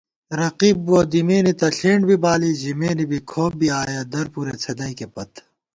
[0.39, 5.31] رقیب بُوَہ دِمېنےتہ ݪینڈ بی بالی ژِمېنےبی کھوپ بی آیَہ درپُرے څھدَئیکےپت